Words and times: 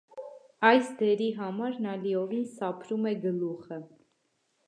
Այս 0.69 0.87
դերի 1.01 1.27
համար 1.41 1.77
նա 1.87 1.93
լիովին 2.05 2.49
սափրում 2.55 3.07
է 3.13 3.15
գլուխը։ 3.27 3.81